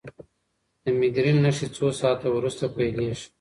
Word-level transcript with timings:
د 0.83 0.85
مېګرین 0.99 1.37
نښې 1.43 1.67
څو 1.75 1.85
ساعته 2.01 2.27
وروسته 2.31 2.63
پیلېږي. 2.75 3.27